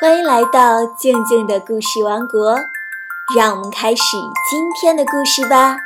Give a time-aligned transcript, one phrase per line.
[0.00, 2.58] 欢迎来到静静的故事王国，
[3.36, 4.16] 让我们开始
[4.50, 5.76] 今天的故事吧。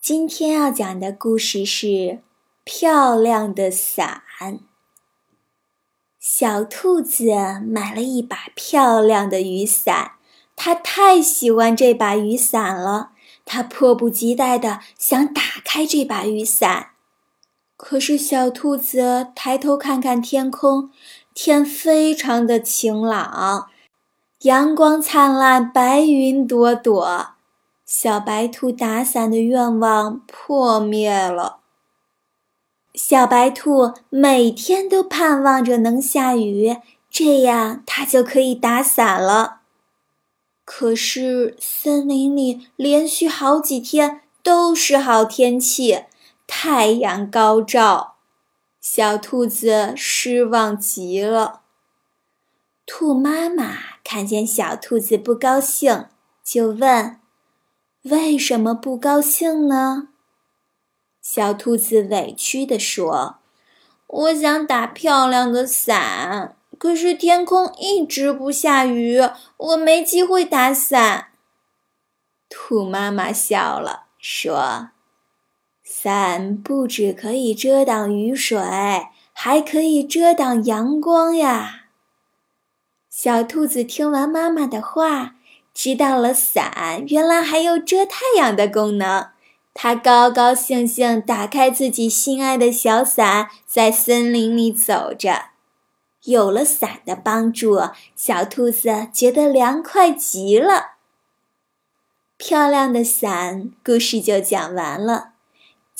[0.00, 1.86] 今天要讲的故事是
[2.62, 4.22] 《漂亮的伞》。
[6.20, 7.24] 小兔子
[7.66, 10.12] 买了一把漂亮的雨伞，
[10.54, 13.10] 它太喜欢这把雨伞了，
[13.44, 16.90] 它迫不及待地想打开这把雨伞。
[17.82, 20.90] 可是，小兔子抬头看看天空，
[21.32, 23.68] 天非常的晴朗，
[24.42, 27.28] 阳光灿烂，白云朵朵。
[27.86, 31.60] 小白兔打伞的愿望破灭了。
[32.94, 36.76] 小白兔每天都盼望着能下雨，
[37.10, 39.62] 这样它就可以打伞了。
[40.66, 46.04] 可是，森林里连续好几天都是好天气。
[46.52, 48.16] 太阳高照，
[48.80, 51.62] 小兔子失望极了。
[52.84, 56.06] 兔妈妈看见小兔子不高兴，
[56.42, 57.20] 就问
[58.02, 60.08] ：“为什么不高兴呢？”
[61.22, 63.36] 小兔子委屈地说
[64.08, 69.20] ：“我想打漂亮的伞，可是天空一直不下雨，
[69.56, 71.28] 我没机会打伞。”
[72.50, 74.90] 兔妈妈笑了，说。
[76.02, 78.58] 伞不只可以遮挡雨水，
[79.34, 81.88] 还可以遮挡阳光呀。
[83.10, 85.34] 小兔子听完妈妈的话，
[85.74, 89.28] 知道了伞原来还有遮太阳的功能。
[89.74, 95.50] 它高高兴兴打开自己心爱的小伞，在森林里走着。
[96.24, 97.78] 有了伞的帮助，
[98.16, 100.92] 小兔子觉得凉快极了。
[102.38, 105.32] 漂亮的伞故事就讲完了。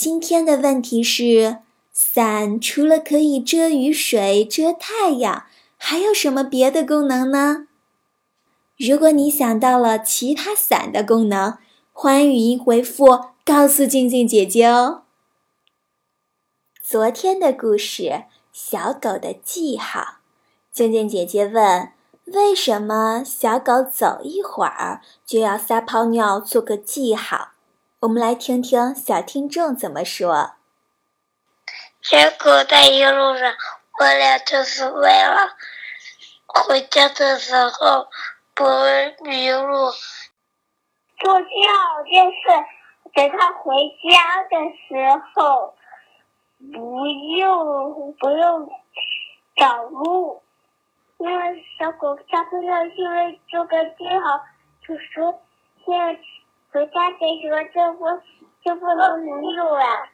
[0.02, 1.58] 今天的问题是：
[1.92, 5.44] 伞除了可以遮雨水、遮太阳，
[5.76, 7.66] 还有什么别的功能呢？
[8.78, 11.58] 如果你想到了其他伞的功能，
[11.92, 15.02] 欢迎语音回复告诉静静姐姐哦。
[16.82, 18.24] 昨天的故事：
[18.54, 20.20] 小狗的记号。
[20.72, 21.92] 静静姐姐问：
[22.24, 27.50] 为什么小狗走一会儿就要撒泡尿做个记号？
[28.00, 30.52] 我们来听听小听众怎么说。
[32.00, 33.52] 小狗在一路上，
[33.98, 35.54] 我俩就是为了
[36.46, 38.08] 回家的时候
[38.54, 38.64] 不
[39.22, 39.90] 迷路。
[41.18, 42.40] 做记号就是
[43.12, 43.74] 等它回
[44.08, 44.56] 家的
[44.88, 45.74] 时候
[46.72, 48.70] 不用不用
[49.56, 50.42] 找路。
[51.18, 54.40] 因为小狗撒泡尿，因为做个记号，
[54.88, 55.42] 就说
[55.84, 56.18] 现在。
[56.72, 58.04] 回家的时候就不
[58.64, 60.08] 就不能迷路了，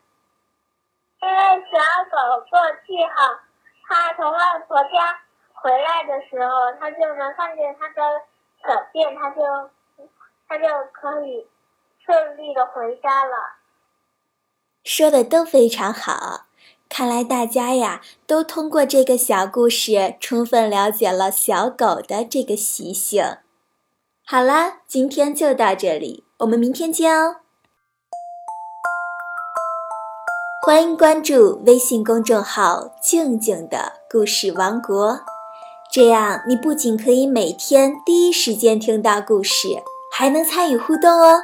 [1.21, 1.37] 因为
[1.71, 1.79] 小
[2.11, 3.41] 狗做记号，
[3.87, 5.21] 它从外婆家
[5.53, 8.23] 回来的时候，它就能看见它的
[8.63, 9.43] 小便，它就
[10.49, 11.47] 它就可以
[12.05, 13.33] 顺利的回家了。
[14.85, 16.47] 说的都非常好，
[16.89, 23.39] 看来大家呀都通过这个小故事充分了解了小狗的这个习性。
[24.25, 26.26] 好啦，今天就到这里。
[26.41, 27.37] 我们明天见哦！
[30.67, 35.21] 欢迎关注微信公众号“静静的故事王国”，
[35.91, 39.83] 这样你不仅可以每天第一时间听到故事，
[40.13, 41.41] 还能参与互动哦。